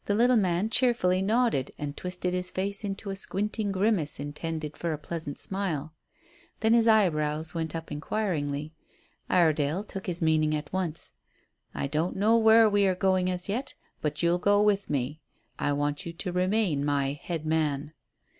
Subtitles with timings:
[0.05, 4.93] The little man cheerfully nodded, and twisted his face into a squinting grimace intended for
[4.93, 5.93] a pleasant smile.
[6.61, 8.73] Then his eyebrows went up inquiringly.
[9.29, 11.11] Iredale took his meaning at once.
[11.75, 13.75] "I don't know where we are going as yet.
[14.01, 15.21] But you'll go with me.
[15.59, 17.93] I want you to remain my 'head man.'"